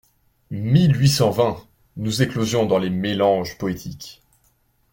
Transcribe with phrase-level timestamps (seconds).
[0.49, 1.67] Mil huit cent vingt!
[1.95, 4.23] Nous éclosions Dans les mélanges poétiques.